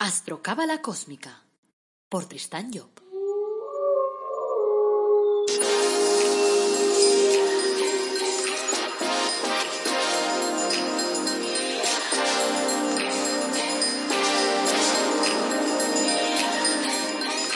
Astrocábala 0.00 0.80
Cósmica 0.80 1.42
por 2.08 2.26
Tristán 2.26 2.70
Job. 2.72 2.88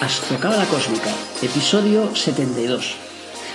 Astrocábala 0.00 0.66
Cósmica, 0.66 1.14
episodio 1.42 2.12
72. 2.16 2.96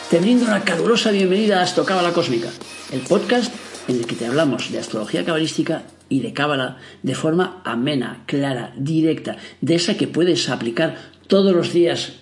Te 0.10 0.20
brindo 0.20 0.46
una 0.46 0.64
calurosa 0.64 1.12
bienvenida 1.12 1.60
a 1.60 1.64
Astrocábala 1.64 2.14
Cósmica, 2.14 2.50
el 2.94 3.02
podcast 3.02 3.54
en 3.90 3.98
el 3.98 4.08
que 4.08 4.16
te 4.16 4.28
hablamos 4.28 4.72
de 4.72 4.80
astrología 4.80 5.26
cabalística 5.26 5.84
y 6.10 6.22
de 6.22 6.34
cábala 6.34 6.78
de 7.04 7.16
forma 7.16 7.62
amena, 7.66 8.24
clara, 8.26 8.74
directa, 8.78 9.38
de 9.62 9.76
esa 9.76 9.98
que 9.98 10.08
puedes 10.08 10.50
aplicar 10.50 10.98
todos 11.28 11.54
los 11.56 11.74
días 11.74 12.14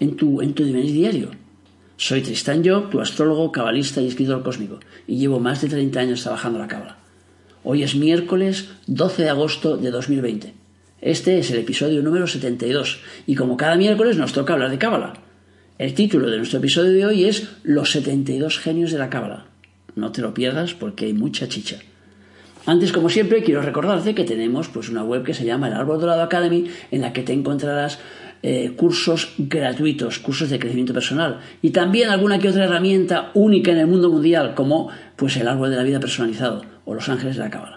en 0.00 0.16
tu, 0.16 0.42
en 0.42 0.54
tu 0.54 0.64
diario. 0.64 1.30
Soy 1.96 2.20
Tristán 2.20 2.62
Yo, 2.62 2.82
tu 2.84 3.00
astrólogo, 3.00 3.52
cabalista 3.52 4.00
y 4.02 4.08
escritor 4.08 4.42
cósmico, 4.42 4.80
y 5.06 5.16
llevo 5.16 5.40
más 5.40 5.62
de 5.62 5.68
30 5.68 6.00
años 6.00 6.22
trabajando 6.22 6.58
la 6.58 6.68
cábala. 6.68 6.98
Hoy 7.64 7.82
es 7.82 7.96
miércoles 7.96 8.68
12 8.86 9.22
de 9.22 9.30
agosto 9.30 9.76
de 9.76 9.90
2020. 9.90 10.54
Este 11.00 11.38
es 11.38 11.50
el 11.50 11.58
episodio 11.58 12.02
número 12.02 12.26
72, 12.26 13.00
y 13.26 13.34
como 13.34 13.56
cada 13.56 13.76
miércoles 13.76 14.16
nos 14.18 14.32
toca 14.32 14.52
hablar 14.52 14.70
de 14.70 14.78
cábala. 14.78 15.14
El 15.78 15.94
título 15.94 16.30
de 16.30 16.36
nuestro 16.36 16.58
episodio 16.58 16.92
de 16.92 17.06
hoy 17.06 17.24
es 17.24 17.48
Los 17.62 17.90
72 17.90 18.58
genios 18.58 18.92
de 18.92 18.98
la 18.98 19.10
cábala. 19.10 19.46
No 19.94 20.12
te 20.12 20.22
lo 20.22 20.34
pierdas 20.34 20.74
porque 20.74 21.06
hay 21.06 21.12
mucha 21.12 21.48
chicha. 21.48 21.78
Antes, 22.66 22.90
como 22.90 23.08
siempre, 23.08 23.44
quiero 23.44 23.62
recordarte 23.62 24.14
que 24.14 24.24
tenemos 24.24 24.68
pues, 24.68 24.88
una 24.88 25.04
web 25.04 25.22
que 25.22 25.34
se 25.34 25.44
llama 25.44 25.68
El 25.68 25.74
Árbol 25.74 26.00
Dorado 26.00 26.22
Academy, 26.22 26.68
en 26.90 27.00
la 27.00 27.12
que 27.12 27.22
te 27.22 27.32
encontrarás 27.32 28.00
eh, 28.42 28.72
cursos 28.76 29.34
gratuitos, 29.38 30.18
cursos 30.18 30.50
de 30.50 30.58
crecimiento 30.58 30.92
personal 30.92 31.40
y 31.62 31.70
también 31.70 32.10
alguna 32.10 32.38
que 32.38 32.48
otra 32.48 32.64
herramienta 32.64 33.30
única 33.34 33.70
en 33.70 33.78
el 33.78 33.86
mundo 33.86 34.10
mundial, 34.10 34.54
como 34.54 34.90
pues, 35.14 35.36
el 35.36 35.46
Árbol 35.46 35.70
de 35.70 35.76
la 35.76 35.84
Vida 35.84 36.00
Personalizado 36.00 36.62
o 36.84 36.94
Los 36.94 37.08
Ángeles 37.08 37.36
de 37.36 37.42
la 37.42 37.50
Cábala. 37.50 37.76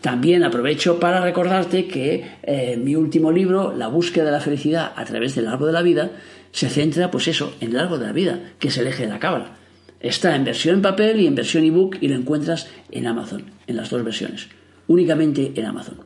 También 0.00 0.42
aprovecho 0.42 0.98
para 0.98 1.20
recordarte 1.20 1.86
que 1.86 2.26
eh, 2.42 2.76
mi 2.76 2.96
último 2.96 3.30
libro, 3.30 3.74
La 3.76 3.86
búsqueda 3.86 4.24
de 4.24 4.32
la 4.32 4.40
felicidad 4.40 4.92
a 4.96 5.04
través 5.04 5.36
del 5.36 5.46
árbol 5.46 5.68
de 5.68 5.72
la 5.72 5.82
vida, 5.82 6.10
se 6.50 6.68
centra, 6.68 7.12
pues 7.12 7.28
eso, 7.28 7.54
en 7.60 7.70
el 7.70 7.78
árbol 7.78 8.00
de 8.00 8.06
la 8.06 8.12
vida, 8.12 8.40
que 8.58 8.68
es 8.68 8.78
el 8.78 8.88
eje 8.88 9.04
de 9.04 9.12
la 9.12 9.20
cábala. 9.20 9.56
Está 10.00 10.36
en 10.36 10.44
versión 10.44 10.82
papel 10.82 11.20
y 11.20 11.26
en 11.26 11.34
versión 11.34 11.64
ebook 11.64 11.96
y 12.00 12.08
lo 12.08 12.16
encuentras 12.16 12.68
en 12.90 13.06
Amazon, 13.06 13.44
en 13.66 13.76
las 13.76 13.90
dos 13.90 14.04
versiones, 14.04 14.48
únicamente 14.86 15.52
en 15.54 15.64
Amazon. 15.64 15.98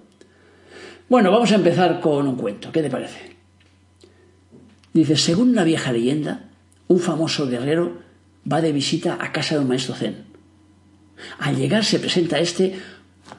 Bueno, 1.08 1.32
vamos 1.32 1.50
a 1.50 1.56
empezar 1.56 2.00
con 2.00 2.28
un 2.28 2.36
cuento, 2.36 2.70
¿qué 2.70 2.82
te 2.82 2.90
parece? 2.90 3.36
Dice, 4.92 5.16
según 5.16 5.50
una 5.50 5.64
vieja 5.64 5.92
leyenda, 5.92 6.50
un 6.88 7.00
famoso 7.00 7.48
guerrero 7.48 7.98
va 8.50 8.60
de 8.60 8.72
visita 8.72 9.18
a 9.20 9.32
casa 9.32 9.56
de 9.56 9.62
un 9.62 9.68
maestro 9.68 9.94
zen. 9.94 10.24
Al 11.38 11.56
llegar 11.56 11.84
se 11.84 11.98
presenta 11.98 12.36
a 12.36 12.40
este 12.40 12.78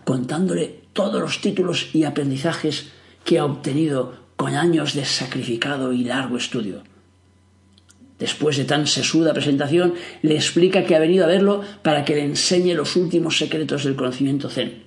contándole 0.04 0.82
todos 0.94 1.22
los 1.22 1.42
títulos 1.42 1.90
y 1.94 2.04
aprendizajes 2.04 2.92
que 3.24 3.40
ha 3.40 3.46
obtenido 3.46 4.22
con 4.36 4.56
años 4.56 4.94
de 4.94 5.06
sacrificado 5.06 5.94
y 5.94 6.04
largo 6.04 6.38
estudio. 6.38 6.84
Después 8.22 8.56
de 8.56 8.66
tan 8.66 8.86
sesuda 8.86 9.34
presentación, 9.34 9.96
le 10.22 10.36
explica 10.36 10.86
que 10.86 10.96
ha 10.96 11.00
venido 11.00 11.26
a 11.26 11.28
verlo 11.28 11.64
para 11.82 12.06
que 12.06 12.14
le 12.14 12.24
enseñe 12.24 12.76
los 12.76 12.96
últimos 12.96 13.40
secretos 13.40 13.84
del 13.84 13.96
conocimiento 13.96 14.48
zen. 14.48 14.84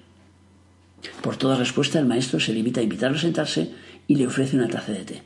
Por 1.20 1.34
toda 1.34 1.56
respuesta, 1.56 1.98
el 1.98 2.06
maestro 2.06 2.38
se 2.38 2.52
limita 2.52 2.78
a 2.78 2.84
invitarlo 2.84 3.16
a 3.16 3.20
sentarse 3.20 3.72
y 4.06 4.14
le 4.14 4.28
ofrece 4.28 4.54
una 4.56 4.68
taza 4.68 4.92
de 4.92 5.04
té. 5.04 5.22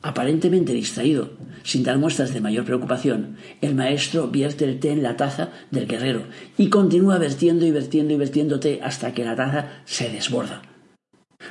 Aparentemente 0.00 0.72
distraído, 0.72 1.32
sin 1.64 1.82
dar 1.82 1.98
muestras 1.98 2.32
de 2.32 2.40
mayor 2.40 2.64
preocupación, 2.64 3.36
el 3.60 3.74
maestro 3.74 4.28
vierte 4.28 4.64
el 4.64 4.78
té 4.78 4.92
en 4.92 5.02
la 5.02 5.16
taza 5.16 5.50
del 5.72 5.88
guerrero 5.88 6.26
y 6.56 6.68
continúa 6.68 7.18
vertiendo 7.18 7.66
y 7.66 7.72
vertiendo 7.72 8.14
y 8.14 8.16
vertiendo 8.16 8.60
té 8.60 8.78
hasta 8.80 9.12
que 9.12 9.24
la 9.24 9.34
taza 9.34 9.82
se 9.86 10.08
desborda. 10.08 10.71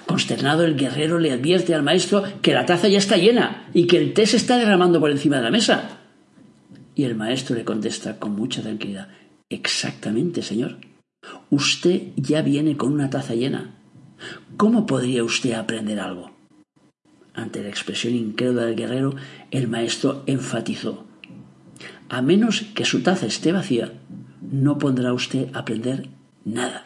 Consternado, 0.05 0.63
el 0.63 0.75
guerrero 0.75 1.19
le 1.19 1.31
advierte 1.31 1.73
al 1.73 1.83
maestro 1.83 2.23
que 2.41 2.53
la 2.53 2.65
taza 2.65 2.87
ya 2.87 2.97
está 2.97 3.17
llena 3.17 3.69
y 3.73 3.87
que 3.87 3.97
el 3.97 4.13
té 4.13 4.25
se 4.25 4.37
está 4.37 4.57
derramando 4.57 4.99
por 4.99 5.11
encima 5.11 5.37
de 5.37 5.43
la 5.43 5.51
mesa. 5.51 5.99
Y 6.95 7.03
el 7.03 7.15
maestro 7.15 7.55
le 7.55 7.63
contesta 7.63 8.19
con 8.19 8.35
mucha 8.35 8.61
tranquilidad 8.61 9.07
Exactamente, 9.51 10.41
señor. 10.41 10.77
Usted 11.49 12.13
ya 12.15 12.41
viene 12.41 12.77
con 12.77 12.93
una 12.93 13.09
taza 13.09 13.35
llena. 13.35 13.75
¿Cómo 14.55 14.85
podría 14.85 15.25
usted 15.25 15.53
aprender 15.53 15.99
algo? 15.99 16.31
Ante 17.33 17.61
la 17.61 17.69
expresión 17.69 18.15
incrédula 18.15 18.63
del 18.63 18.75
guerrero, 18.75 19.15
el 19.51 19.67
maestro 19.67 20.23
enfatizó 20.25 21.05
A 22.07 22.21
menos 22.21 22.61
que 22.75 22.85
su 22.85 23.03
taza 23.03 23.25
esté 23.25 23.51
vacía, 23.51 23.91
no 24.41 24.77
podrá 24.77 25.13
usted 25.13 25.49
aprender 25.53 26.07
nada. 26.45 26.85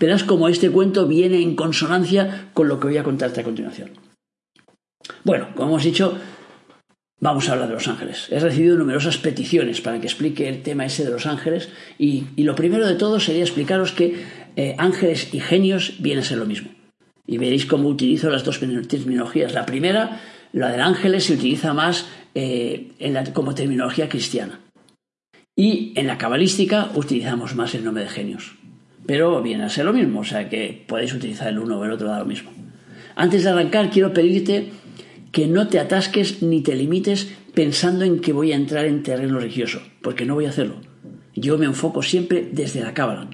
Verás 0.00 0.22
cómo 0.22 0.48
este 0.48 0.70
cuento 0.70 1.06
viene 1.06 1.42
en 1.42 1.56
consonancia 1.56 2.50
con 2.54 2.68
lo 2.68 2.78
que 2.78 2.88
voy 2.88 2.96
a 2.98 3.04
contarte 3.04 3.40
a 3.40 3.44
continuación. 3.44 3.90
Bueno, 5.24 5.48
como 5.56 5.70
hemos 5.70 5.84
dicho, 5.84 6.16
vamos 7.20 7.48
a 7.48 7.52
hablar 7.52 7.68
de 7.68 7.74
los 7.74 7.88
ángeles. 7.88 8.28
He 8.30 8.38
recibido 8.38 8.76
numerosas 8.76 9.18
peticiones 9.18 9.80
para 9.80 10.00
que 10.00 10.06
explique 10.06 10.48
el 10.48 10.62
tema 10.62 10.86
ese 10.86 11.04
de 11.04 11.10
los 11.10 11.26
ángeles 11.26 11.70
y, 11.98 12.26
lo 12.36 12.54
primero 12.54 12.86
de 12.86 12.94
todo 12.94 13.18
sería 13.18 13.42
explicaros 13.42 13.92
que 13.92 14.24
eh, 14.56 14.74
ángeles 14.78 15.34
y 15.34 15.40
genios 15.40 15.94
vienen 15.98 16.22
a 16.22 16.26
ser 16.26 16.38
lo 16.38 16.46
mismo. 16.46 16.70
Y 17.26 17.38
veréis 17.38 17.66
cómo 17.66 17.88
utilizo 17.88 18.30
las 18.30 18.44
dos 18.44 18.60
terminologías. 18.60 19.52
La 19.52 19.66
primera, 19.66 20.20
la 20.52 20.70
del 20.70 20.80
ángeles, 20.80 21.24
se 21.24 21.34
utiliza 21.34 21.74
más 21.74 22.06
eh, 22.34 22.92
como 23.34 23.54
terminología 23.54 24.08
cristiana. 24.08 24.60
Y 25.54 25.92
en 25.96 26.06
la 26.06 26.18
cabalística 26.18 26.90
utilizamos 26.94 27.54
más 27.54 27.74
el 27.74 27.84
nombre 27.84 28.04
de 28.04 28.10
genios 28.10 28.57
pero 29.08 29.40
viene 29.40 29.64
a 29.64 29.70
ser 29.70 29.86
lo 29.86 29.94
mismo, 29.94 30.20
o 30.20 30.24
sea 30.24 30.50
que 30.50 30.84
podéis 30.86 31.14
utilizar 31.14 31.48
el 31.48 31.58
uno 31.58 31.78
o 31.78 31.84
el 31.86 31.92
otro, 31.92 32.08
da 32.08 32.18
lo 32.18 32.26
mismo. 32.26 32.50
Antes 33.16 33.42
de 33.42 33.48
arrancar, 33.48 33.88
quiero 33.88 34.12
pedirte 34.12 34.68
que 35.32 35.46
no 35.46 35.66
te 35.68 35.78
atasques 35.78 36.42
ni 36.42 36.60
te 36.60 36.76
limites 36.76 37.26
pensando 37.54 38.04
en 38.04 38.20
que 38.20 38.34
voy 38.34 38.52
a 38.52 38.56
entrar 38.56 38.84
en 38.84 39.02
terreno 39.02 39.38
religioso, 39.38 39.80
porque 40.02 40.26
no 40.26 40.34
voy 40.34 40.44
a 40.44 40.50
hacerlo. 40.50 40.82
Yo 41.34 41.56
me 41.56 41.64
enfoco 41.64 42.02
siempre 42.02 42.50
desde 42.52 42.82
la 42.82 42.92
Cábala, 42.92 43.30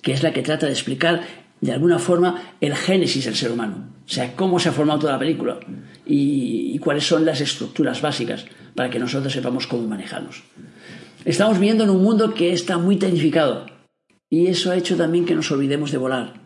que 0.00 0.12
es 0.12 0.22
la 0.22 0.32
que 0.32 0.42
trata 0.42 0.66
de 0.66 0.72
explicar 0.72 1.22
de 1.60 1.72
alguna 1.72 1.98
forma 1.98 2.54
el 2.60 2.76
génesis 2.76 3.24
del 3.24 3.34
ser 3.34 3.50
humano, 3.50 3.88
o 4.06 4.08
sea, 4.08 4.36
cómo 4.36 4.60
se 4.60 4.68
ha 4.68 4.72
formado 4.72 5.00
toda 5.00 5.14
la 5.14 5.18
película 5.18 5.58
y, 6.06 6.70
y 6.72 6.78
cuáles 6.78 7.04
son 7.04 7.24
las 7.24 7.40
estructuras 7.40 8.00
básicas 8.00 8.46
para 8.76 8.90
que 8.90 9.00
nosotros 9.00 9.32
sepamos 9.32 9.66
cómo 9.66 9.88
manejarnos. 9.88 10.44
Estamos 11.24 11.58
viviendo 11.58 11.82
en 11.82 11.90
un 11.90 12.00
mundo 12.00 12.32
que 12.32 12.52
está 12.52 12.78
muy 12.78 12.94
tecnificado, 12.96 13.66
y 14.30 14.46
eso 14.46 14.70
ha 14.70 14.76
hecho 14.76 14.96
también 14.96 15.26
que 15.26 15.34
nos 15.34 15.50
olvidemos 15.50 15.90
de 15.90 15.98
volar. 15.98 16.40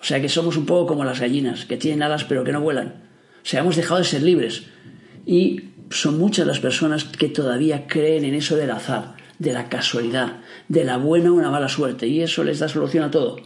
O 0.00 0.04
sea 0.04 0.20
que 0.20 0.28
somos 0.28 0.56
un 0.56 0.64
poco 0.64 0.86
como 0.86 1.04
las 1.04 1.20
gallinas, 1.20 1.64
que 1.64 1.76
tienen 1.76 2.02
alas 2.02 2.24
pero 2.24 2.44
que 2.44 2.52
no 2.52 2.60
vuelan. 2.60 3.10
O 3.42 3.48
sea, 3.48 3.60
hemos 3.60 3.76
dejado 3.76 3.98
de 3.98 4.06
ser 4.06 4.22
libres. 4.22 4.64
Y 5.26 5.70
son 5.90 6.18
muchas 6.18 6.46
las 6.46 6.60
personas 6.60 7.04
que 7.04 7.28
todavía 7.28 7.88
creen 7.88 8.24
en 8.24 8.34
eso 8.34 8.56
del 8.56 8.70
azar, 8.70 9.16
de 9.38 9.52
la 9.52 9.68
casualidad, 9.68 10.40
de 10.68 10.84
la 10.84 10.96
buena 10.98 11.32
o 11.32 11.34
una 11.34 11.50
mala 11.50 11.68
suerte, 11.68 12.06
y 12.06 12.22
eso 12.22 12.44
les 12.44 12.60
da 12.60 12.68
solución 12.68 13.04
a 13.04 13.10
todo. 13.10 13.36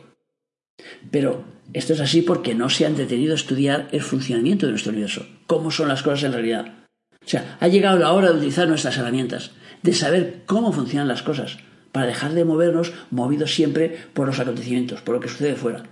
Pero 1.10 1.44
esto 1.72 1.94
es 1.94 2.00
así 2.00 2.22
porque 2.22 2.54
no 2.54 2.68
se 2.68 2.84
han 2.84 2.96
detenido 2.96 3.32
a 3.32 3.36
estudiar 3.36 3.88
el 3.92 4.02
funcionamiento 4.02 4.66
de 4.66 4.72
nuestro 4.72 4.92
universo, 4.92 5.26
cómo 5.46 5.70
son 5.70 5.88
las 5.88 6.02
cosas 6.02 6.24
en 6.24 6.32
realidad. 6.32 6.86
O 7.24 7.28
sea, 7.28 7.56
ha 7.60 7.68
llegado 7.68 7.98
la 7.98 8.12
hora 8.12 8.30
de 8.30 8.36
utilizar 8.36 8.68
nuestras 8.68 8.98
herramientas, 8.98 9.52
de 9.82 9.94
saber 9.94 10.42
cómo 10.46 10.72
funcionan 10.72 11.08
las 11.08 11.22
cosas, 11.22 11.58
para 11.92 12.06
dejar 12.06 12.32
de 12.32 12.44
movernos 12.44 12.92
movidos 13.10 13.54
siempre 13.54 13.96
por 14.14 14.26
los 14.26 14.38
acontecimientos, 14.38 15.00
por 15.02 15.14
lo 15.14 15.20
que 15.20 15.28
sucede 15.28 15.54
fuera. 15.54 15.84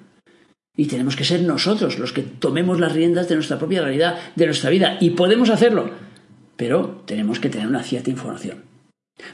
Y 0.77 0.87
tenemos 0.87 1.17
que 1.17 1.25
ser 1.25 1.43
nosotros 1.43 1.99
los 1.99 2.13
que 2.13 2.23
tomemos 2.23 2.79
las 2.79 2.93
riendas 2.93 3.29
de 3.29 3.35
nuestra 3.35 3.59
propia 3.59 3.83
realidad, 3.83 4.19
de 4.37 4.47
nuestra 4.47 4.71
vida, 4.71 4.97
y 5.01 5.11
podemos 5.11 5.51
hacerlo, 5.51 5.91
pero 6.57 7.03
tenemos 7.05 7.41
que 7.41 7.49
tener 7.49 7.67
una 7.67 7.83
cierta 7.83 8.11
información. 8.11 8.63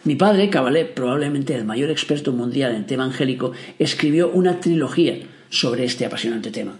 Mi 0.04 0.16
padre, 0.16 0.48
Cabalé, 0.48 0.86
probablemente 0.86 1.54
el 1.54 1.64
mayor 1.64 1.90
experto 1.90 2.32
mundial 2.32 2.74
en 2.74 2.86
tema 2.86 3.04
angélico, 3.04 3.52
escribió 3.78 4.30
una 4.30 4.60
trilogía 4.60 5.18
sobre 5.50 5.84
este 5.84 6.06
apasionante 6.06 6.50
tema. 6.50 6.78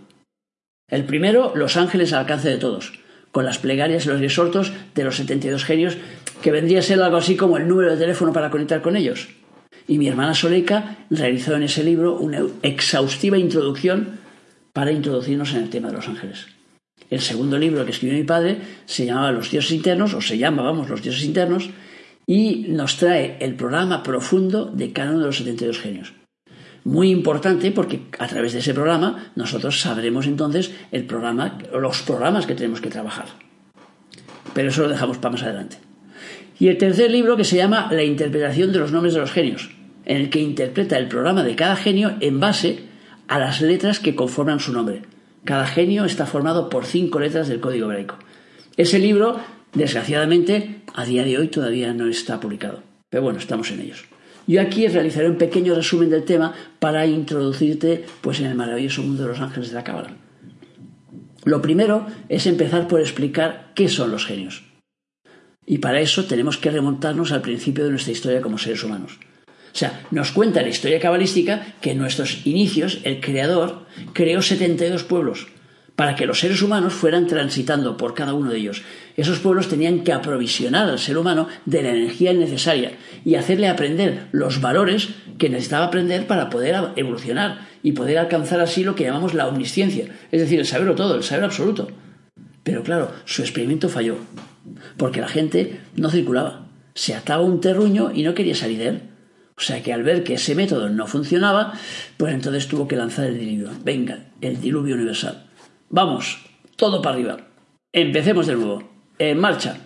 El 0.89 1.05
primero, 1.05 1.53
Los 1.55 1.77
ángeles 1.77 2.13
al 2.13 2.21
alcance 2.21 2.49
de 2.49 2.57
todos, 2.57 2.99
con 3.33 3.45
las 3.45 3.59
plegarias 3.59 4.07
y 4.07 4.09
los 4.09 4.21
resortos 4.21 4.73
de 4.95 5.05
los 5.05 5.17
72 5.17 5.65
genios, 5.65 5.97
que 6.41 6.53
vendría 6.53 6.79
a 6.79 6.83
ser 6.83 7.03
algo 7.03 7.17
así 7.17 7.37
como 7.37 7.57
el 7.57 7.69
número 7.69 7.91
de 7.91 7.99
teléfono 7.99 8.33
para 8.33 8.51
conectar 8.51 8.81
con 8.81 8.97
ellos. 8.97 9.29
Y 9.87 9.99
mi 9.99 10.09
hermana 10.09 10.35
Soleika 10.35 10.97
realizó 11.11 11.55
en 11.55 11.65
ese 11.65 11.85
libro 11.85 12.17
una 12.17 12.43
exhaustiva 12.63 13.39
introducción 13.39 14.19
para 14.73 14.93
introducirnos 14.93 15.53
en 15.53 15.63
el 15.63 15.71
tema 15.71 15.89
de 15.89 15.95
los 15.95 16.09
ángeles. 16.09 16.47
El 17.11 17.21
segundo 17.21 17.59
libro 17.59 17.85
que 17.85 17.91
escribió 17.93 18.17
mi 18.17 18.25
padre 18.25 18.59
se 18.87 19.07
llamaba 19.07 19.31
Los 19.31 19.51
dioses 19.51 19.73
internos, 19.73 20.15
o 20.15 20.21
se 20.21 20.39
llama, 20.39 20.63
vamos, 20.63 20.89
Los 20.89 21.03
dioses 21.03 21.25
internos, 21.25 21.71
y 22.27 22.67
nos 22.71 22.97
trae 22.97 23.37
el 23.41 23.55
programa 23.55 24.03
profundo 24.03 24.65
de 24.67 24.93
cada 24.93 25.11
uno 25.11 25.21
de 25.21 25.27
los 25.27 25.37
72 25.39 25.79
genios. 25.79 26.13
muy 26.85 27.11
importante 27.11 27.71
porque 27.71 28.03
a 28.19 28.27
través 28.27 28.53
de 28.53 28.59
ese 28.59 28.75
programa 28.75 29.33
nosotros 29.37 29.81
sabremos 29.81 30.27
entonces 30.27 30.71
el 30.93 31.05
programa, 31.05 31.59
los 31.73 32.03
programas 32.03 32.47
que 32.47 32.55
tenemos 32.55 32.83
que 32.83 32.91
trabajar. 32.91 33.27
Pero 34.53 34.69
eso 34.69 34.83
lo 34.83 34.91
dejamos 34.91 35.17
para 35.17 35.33
más 35.33 35.43
adelante. 35.43 35.79
Y 36.59 36.69
el 36.69 36.77
tercer 36.79 37.11
libro 37.11 37.37
que 37.37 37.45
se 37.45 37.57
llama 37.57 37.89
La 37.91 38.05
interpretación 38.05 38.71
de 38.73 38.79
los 38.79 38.93
nombres 38.93 39.15
de 39.15 39.21
los 39.21 39.33
genios, 39.33 39.71
en 40.07 40.17
el 40.17 40.31
que 40.31 40.41
interpreta 40.41 40.99
el 40.99 41.09
programa 41.09 41.43
de 41.43 41.57
cada 41.57 41.77
genio 41.77 42.15
en 42.21 42.41
base 42.41 42.81
a 43.29 43.39
las 43.39 43.61
letras 43.61 44.01
que 44.01 44.15
conforman 44.15 44.61
su 44.61 44.73
nombre. 44.73 45.03
Cada 45.45 45.67
genio 45.67 46.05
está 46.05 46.27
formado 46.27 46.69
por 46.69 46.87
cinco 46.87 47.21
letras 47.21 47.49
del 47.49 47.61
código 47.61 47.87
hebraico. 47.87 48.17
Ese 48.77 48.99
libro, 48.99 49.41
desgraciadamente, 49.73 50.83
a 50.95 51.05
día 51.05 51.25
de 51.25 51.39
hoy 51.39 51.49
todavía 51.49 51.93
no 51.93 52.09
está 52.09 52.41
publicado. 52.41 52.83
Pero 53.11 53.23
bueno, 53.23 53.39
estamos 53.39 53.71
en 53.71 53.81
ellos. 53.81 54.05
Yo 54.47 54.61
aquí 54.61 54.87
realizaré 54.89 55.31
un 55.31 55.39
pequeño 55.39 55.75
resumen 55.75 56.11
del 56.11 56.25
tema 56.25 56.55
para 56.79 57.07
introducirte 57.07 58.05
pues, 58.21 58.41
en 58.41 58.47
el 58.47 58.55
maravilloso 58.55 59.03
mundo 59.03 59.23
de 59.23 59.29
los 59.31 59.41
ángeles 59.41 59.71
de 59.71 59.75
la 59.75 59.85
cábala. 59.85 60.11
Lo 61.45 61.61
primero 61.63 62.07
es 62.29 62.47
empezar 62.47 62.89
por 62.89 63.01
explicar 63.01 63.73
qué 63.75 63.89
son 63.89 64.11
los 64.11 64.27
genios. 64.27 64.65
Y 65.67 65.79
para 65.79 66.01
eso 66.01 66.25
tenemos 66.25 66.59
que 66.59 66.71
remontarnos 66.71 67.33
al 67.33 67.43
principio 67.43 67.85
de 67.85 67.91
nuestra 67.91 68.13
historia 68.13 68.41
como 68.41 68.59
seres 68.59 68.83
humanos. 68.85 69.19
O 69.75 69.77
sea, 69.77 70.07
nos 70.13 70.31
cuenta 70.31 70.63
la 70.63 70.69
historia 70.69 71.01
cabalística 71.01 71.67
que 71.81 71.91
en 71.91 71.99
nuestros 71.99 72.47
inicios 72.47 73.01
el 73.03 73.21
Creador 73.21 73.87
creó 74.13 74.41
72 74.41 75.03
pueblos 75.03 75.49
para 75.97 76.15
que 76.15 76.27
los 76.27 76.39
seres 76.39 76.63
humanos 76.63 76.93
fueran 76.93 77.27
transitando 77.27 77.97
por 77.97 78.15
cada 78.15 78.35
uno 78.35 78.51
de 78.51 78.59
ellos. 78.59 78.83
Esos 79.17 79.41
pueblos 79.41 79.69
tenían 79.69 80.05
que 80.05 80.13
aprovisionar 80.13 80.89
al 80.89 81.01
ser 81.01 81.19
humano 81.19 81.49
de 81.67 81.83
la 81.83 81.91
energía 81.91 82.33
necesaria 82.33 82.93
y 83.25 83.35
hacerle 83.35 83.69
aprender 83.69 84.29
los 84.31 84.61
valores 84.61 85.09
que 85.39 85.49
necesitaba 85.49 85.87
aprender 85.87 86.29
para 86.29 86.51
poder 86.51 86.77
evolucionar 86.95 87.67
y 87.83 87.93
poder 87.93 88.19
alcanzar 88.19 88.61
así 88.61 88.85
lo 88.85 88.95
que 88.95 89.05
llamamos 89.05 89.35
la 89.35 89.49
omnisciencia, 89.49 90.07
es 90.31 90.41
decir, 90.41 90.61
el 90.61 90.67
saberlo 90.67 90.95
todo, 90.95 91.17
el 91.17 91.25
saber 91.25 91.45
absoluto. 91.45 91.89
Pero 92.63 92.85
claro, 92.85 93.11
su 93.25 93.43
experimento 93.43 93.89
falló, 93.89 94.17
porque 94.97 95.21
la 95.21 95.29
gente 95.29 95.81
no 95.97 96.11
circulaba, 96.11 96.67
se 96.95 97.15
ataba 97.15 97.43
un 97.43 97.61
terruño 97.61 98.13
y 98.15 98.23
no 98.23 98.35
quería 98.35 98.55
salir 98.55 98.79
de 98.79 98.89
él. 98.89 99.14
O 99.57 99.61
sea 99.61 99.83
que 99.83 99.93
al 99.93 100.03
ver 100.03 100.25
que 100.25 100.35
ese 100.35 100.55
método 100.55 100.89
no 100.89 101.07
funcionaba, 101.07 101.75
pues 102.17 102.35
entonces 102.35 102.67
tuvo 102.67 102.89
que 102.89 102.97
lanzar 102.97 103.27
el 103.27 103.39
diluvio. 103.39 103.71
Venga, 103.85 104.27
el 104.41 104.61
diluvio 104.61 104.97
universal. 104.97 105.47
Vamos, 105.91 106.39
todo 106.77 107.01
para 107.01 107.15
arriba. 107.15 107.37
Empecemos 107.93 108.47
de 108.47 108.57
nuevo. 108.57 108.83
En 109.19 109.39
marcha. 109.39 109.79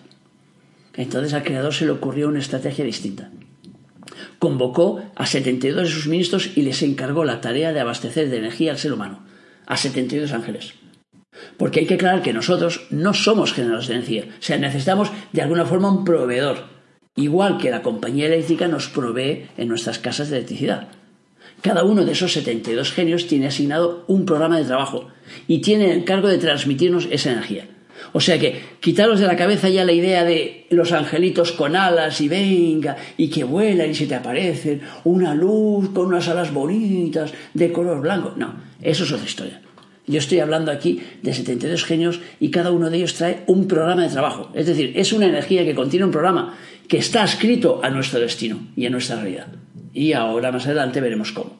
Entonces 0.94 1.34
al 1.34 1.44
creador 1.44 1.74
se 1.74 1.84
le 1.84 1.90
ocurrió 1.90 2.28
una 2.28 2.38
estrategia 2.38 2.84
distinta. 2.84 3.30
Convocó 4.38 5.02
a 5.14 5.26
72 5.26 5.82
de 5.82 5.94
sus 5.94 6.06
ministros 6.06 6.50
y 6.56 6.62
les 6.62 6.82
encargó 6.82 7.24
la 7.24 7.40
tarea 7.40 7.72
de 7.72 7.80
abastecer 7.80 8.30
de 8.30 8.38
energía 8.38 8.72
al 8.72 8.78
ser 8.78 8.92
humano, 8.92 9.24
a 9.66 9.76
72 9.76 10.32
ángeles. 10.32 10.74
Porque 11.56 11.80
hay 11.80 11.86
que 11.86 11.94
aclarar 11.94 12.22
que 12.22 12.32
nosotros 12.32 12.86
no 12.90 13.14
somos 13.14 13.52
generadores 13.52 13.88
de 13.88 13.94
energía, 13.94 14.24
o 14.26 14.42
sea, 14.42 14.58
necesitamos 14.58 15.10
de 15.32 15.42
alguna 15.42 15.66
forma 15.66 15.90
un 15.90 16.04
proveedor 16.04 16.77
igual 17.18 17.58
que 17.58 17.70
la 17.70 17.82
compañía 17.82 18.26
eléctrica 18.26 18.68
nos 18.68 18.88
provee 18.88 19.46
en 19.56 19.68
nuestras 19.68 19.98
casas 19.98 20.30
de 20.30 20.36
electricidad. 20.36 20.88
Cada 21.60 21.82
uno 21.82 22.04
de 22.04 22.12
esos 22.12 22.32
72 22.32 22.92
genios 22.92 23.26
tiene 23.26 23.48
asignado 23.48 24.04
un 24.06 24.24
programa 24.24 24.58
de 24.58 24.64
trabajo 24.64 25.08
y 25.48 25.58
tiene 25.58 25.86
el 25.86 25.98
encargo 25.98 26.28
de 26.28 26.38
transmitirnos 26.38 27.08
esa 27.10 27.32
energía. 27.32 27.66
O 28.12 28.20
sea 28.20 28.38
que 28.38 28.62
quitaros 28.78 29.18
de 29.18 29.26
la 29.26 29.36
cabeza 29.36 29.68
ya 29.68 29.84
la 29.84 29.92
idea 29.92 30.22
de 30.22 30.66
los 30.70 30.92
angelitos 30.92 31.50
con 31.50 31.74
alas 31.74 32.20
y 32.20 32.28
venga 32.28 32.96
y 33.16 33.28
que 33.28 33.42
vuelan 33.42 33.90
y 33.90 33.94
se 33.94 34.06
te 34.06 34.14
aparecen 34.14 34.82
una 35.02 35.34
luz 35.34 35.90
con 35.90 36.06
unas 36.06 36.28
alas 36.28 36.54
bonitas 36.54 37.32
de 37.54 37.72
color 37.72 38.00
blanco. 38.00 38.34
No, 38.36 38.54
eso 38.80 39.02
es 39.02 39.10
otra 39.10 39.26
historia. 39.26 39.60
Yo 40.06 40.18
estoy 40.18 40.40
hablando 40.40 40.72
aquí 40.72 41.02
de 41.22 41.34
72 41.34 41.84
genios 41.84 42.20
y 42.40 42.50
cada 42.50 42.70
uno 42.70 42.88
de 42.88 42.96
ellos 42.96 43.14
trae 43.14 43.42
un 43.46 43.68
programa 43.68 44.04
de 44.04 44.08
trabajo. 44.08 44.50
Es 44.54 44.66
decir, 44.66 44.92
es 44.96 45.12
una 45.12 45.26
energía 45.26 45.64
que 45.64 45.74
contiene 45.74 46.06
un 46.06 46.12
programa 46.12 46.56
que 46.88 46.98
está 46.98 47.22
escrito 47.22 47.80
a 47.82 47.90
nuestro 47.90 48.18
destino 48.18 48.60
y 48.74 48.86
a 48.86 48.90
nuestra 48.90 49.16
realidad. 49.16 49.48
Y 49.92 50.14
ahora 50.14 50.50
más 50.50 50.66
adelante 50.66 51.00
veremos 51.00 51.32
cómo. 51.32 51.58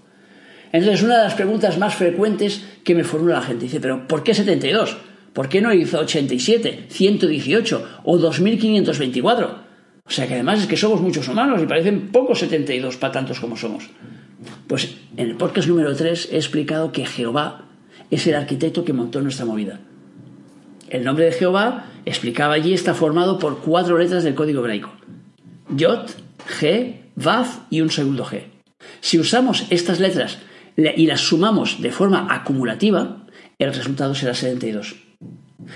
Entonces, 0.73 1.03
una 1.03 1.19
de 1.19 1.25
las 1.25 1.35
preguntas 1.35 1.79
más 1.79 1.95
frecuentes 1.95 2.65
que 2.85 2.95
me 2.95 3.05
formula 3.05 3.37
la 3.37 3.43
gente 3.43 3.65
dice, 3.65 3.81
pero 3.81 4.07
¿por 4.07 4.23
qué 4.23 4.35
72? 4.35 4.97
¿Por 5.33 5.49
qué 5.49 5.61
no 5.61 5.73
hizo 5.73 6.01
87, 6.01 6.87
118 6.89 7.89
o 8.05 8.19
2524? 8.19 9.69
O 10.05 10.11
sea 10.11 10.27
que 10.27 10.35
además 10.35 10.61
es 10.61 10.67
que 10.67 10.77
somos 10.77 11.01
muchos 11.01 11.29
humanos 11.29 11.63
y 11.63 11.67
parecen 11.67 12.09
pocos 12.09 12.39
72 12.41 12.97
para 12.97 13.13
tantos 13.13 13.41
como 13.41 13.57
somos. 13.57 13.89
Pues 14.67 14.97
en 15.17 15.29
el 15.29 15.37
podcast 15.37 15.69
número 15.69 15.95
3 15.95 16.31
he 16.33 16.37
explicado 16.37 16.93
que 16.93 17.07
Jehová 17.07 17.67
es 18.11 18.27
el 18.27 18.35
arquitecto 18.35 18.85
que 18.85 18.95
montó 18.95 19.21
nuestra 19.21 19.45
movida. 19.45 19.81
El 20.89 21.05
nombre 21.05 21.27
de 21.27 21.33
Jehová, 21.33 21.87
explicaba 22.07 22.55
allí, 22.55 22.73
está 22.73 22.95
formado 22.95 23.39
por 23.39 23.59
cuatro 23.59 23.99
letras 23.99 24.25
del 24.25 24.35
código 24.35 24.61
hebraico. 24.61 24.91
Yod, 25.70 26.11
G, 26.61 26.97
Vav 27.17 27.47
y 27.70 27.81
un 27.81 27.91
segundo 27.91 28.25
G. 28.25 28.44
Si 29.00 29.19
usamos 29.19 29.65
estas 29.70 30.00
letras 30.00 30.38
y 30.76 31.06
las 31.06 31.20
sumamos 31.20 31.82
de 31.82 31.91
forma 31.91 32.29
acumulativa, 32.31 33.26
el 33.59 33.75
resultado 33.75 34.15
será 34.15 34.35
72. 34.35 34.97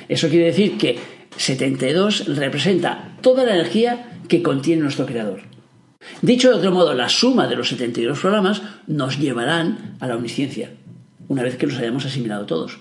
Eso 0.09 0.29
quiere 0.29 0.47
decir 0.47 0.79
que 0.79 0.99
72 1.37 2.37
representa 2.37 3.17
toda 3.21 3.45
la 3.45 3.55
energía 3.55 4.19
que 4.29 4.43
contiene 4.43 4.83
nuestro 4.83 5.07
creador. 5.07 5.43
Dicho 6.21 6.51
de 6.51 6.57
otro 6.57 6.73
modo, 6.73 6.95
la 6.95 7.09
suma 7.09 7.47
de 7.47 7.57
los 7.57 7.69
72 7.69 8.19
programas 8.19 8.63
nos 8.87 9.19
llevarán 9.19 9.97
a 10.01 10.07
la 10.07 10.17
omnisciencia, 10.17 10.71
una 11.29 11.43
vez 11.43 11.57
que 11.57 11.67
los 11.67 11.79
hayamos 11.79 12.07
asimilado 12.07 12.47
todos. 12.47 12.79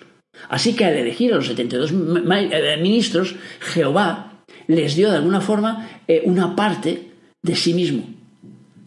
Así 0.49 0.75
que 0.75 0.85
al 0.85 0.95
elegir 0.95 1.33
a 1.33 1.37
los 1.37 1.47
72 1.47 1.91
eh, 1.91 2.77
ministros, 2.81 3.35
Jehová 3.59 4.30
les 4.67 4.95
dio 4.95 5.09
de 5.09 5.17
alguna 5.17 5.41
forma 5.41 5.89
eh, 6.07 6.23
una 6.25 6.55
parte 6.55 7.11
de 7.41 7.55
sí 7.55 7.73
mismo. 7.73 8.03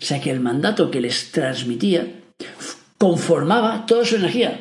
O 0.01 0.05
sea 0.05 0.21
que 0.21 0.31
el 0.31 0.41
mandato 0.41 0.91
que 0.91 1.01
les 1.01 1.33
transmitía 1.33 2.07
conformaba 2.99 3.87
toda 3.87 4.05
su 4.05 4.17
energía. 4.17 4.61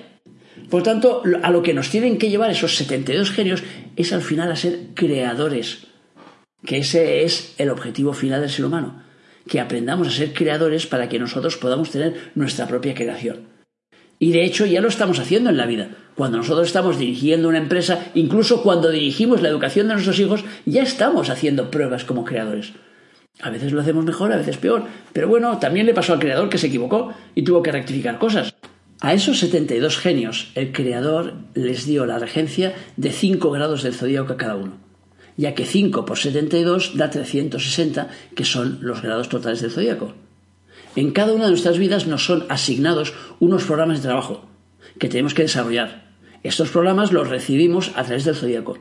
Por 0.69 0.83
tanto, 0.83 1.21
a 1.43 1.51
lo 1.51 1.61
que 1.61 1.73
nos 1.73 1.89
tienen 1.89 2.17
que 2.17 2.29
llevar 2.29 2.49
esos 2.49 2.75
72 2.77 3.31
genios 3.31 3.63
es 3.95 4.13
al 4.13 4.21
final 4.21 4.51
a 4.51 4.55
ser 4.55 4.87
creadores, 4.95 5.87
que 6.65 6.77
ese 6.77 7.23
es 7.23 7.53
el 7.57 7.69
objetivo 7.69 8.13
final 8.13 8.41
del 8.41 8.49
ser 8.49 8.65
humano, 8.65 9.03
que 9.47 9.59
aprendamos 9.59 10.07
a 10.07 10.11
ser 10.11 10.33
creadores 10.33 10.87
para 10.87 11.09
que 11.09 11.19
nosotros 11.19 11.57
podamos 11.57 11.91
tener 11.91 12.31
nuestra 12.35 12.67
propia 12.67 12.95
creación. 12.95 13.52
Y 14.23 14.31
de 14.31 14.45
hecho 14.45 14.65
ya 14.65 14.79
lo 14.79 14.87
estamos 14.87 15.19
haciendo 15.19 15.49
en 15.49 15.57
la 15.57 15.65
vida. 15.65 15.89
Cuando 16.15 16.37
nosotros 16.37 16.67
estamos 16.67 16.97
dirigiendo 16.97 17.49
una 17.49 17.57
empresa, 17.57 18.05
incluso 18.13 18.63
cuando 18.63 18.89
dirigimos 18.89 19.41
la 19.41 19.49
educación 19.49 19.89
de 19.89 19.95
nuestros 19.95 20.17
hijos, 20.17 20.45
ya 20.65 20.81
estamos 20.81 21.29
haciendo 21.29 21.69
pruebas 21.69 22.05
como 22.05 22.23
creadores. 22.23 22.71
A 23.41 23.49
veces 23.49 23.73
lo 23.73 23.81
hacemos 23.81 24.05
mejor, 24.05 24.31
a 24.31 24.37
veces 24.37 24.55
peor. 24.55 24.85
Pero 25.11 25.27
bueno, 25.27 25.59
también 25.59 25.85
le 25.87 25.93
pasó 25.93 26.13
al 26.13 26.19
creador 26.19 26.47
que 26.47 26.57
se 26.57 26.67
equivocó 26.67 27.13
y 27.35 27.43
tuvo 27.43 27.61
que 27.61 27.73
rectificar 27.73 28.17
cosas. 28.17 28.55
A 29.01 29.13
esos 29.13 29.39
72 29.39 29.97
genios, 29.97 30.53
el 30.55 30.71
creador 30.71 31.33
les 31.53 31.85
dio 31.85 32.05
la 32.05 32.17
regencia 32.17 32.73
de 32.95 33.11
5 33.11 33.51
grados 33.51 33.83
del 33.83 33.93
zodíaco 33.93 34.31
a 34.31 34.37
cada 34.37 34.55
uno, 34.55 34.77
ya 35.35 35.53
que 35.53 35.65
5 35.65 36.05
por 36.05 36.17
72 36.17 36.95
da 36.95 37.09
360, 37.09 38.07
que 38.33 38.45
son 38.45 38.77
los 38.83 39.01
grados 39.01 39.27
totales 39.27 39.59
del 39.59 39.71
zodíaco. 39.71 40.13
En 40.95 41.11
cada 41.11 41.33
una 41.33 41.45
de 41.45 41.49
nuestras 41.49 41.79
vidas 41.79 42.05
nos 42.05 42.25
son 42.25 42.45
asignados 42.49 43.13
unos 43.39 43.63
programas 43.63 43.97
de 43.97 44.07
trabajo 44.07 44.45
que 44.99 45.09
tenemos 45.09 45.33
que 45.33 45.43
desarrollar. 45.43 46.11
Estos 46.43 46.69
programas 46.69 47.11
los 47.11 47.29
recibimos 47.29 47.91
a 47.95 48.03
través 48.03 48.25
del 48.25 48.35
zodíaco. 48.35 48.77